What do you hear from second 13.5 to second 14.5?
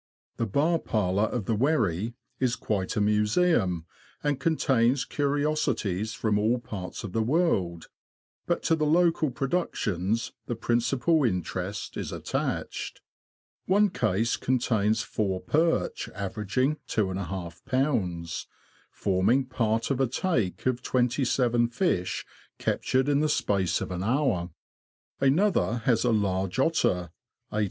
One case